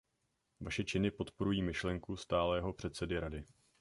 Vaše 0.59 0.83
činy 0.83 1.11
podporují 1.11 1.63
myšlenku 1.63 2.15
stálého 2.17 2.73
předsedy 2.73 3.19
Rady. 3.19 3.43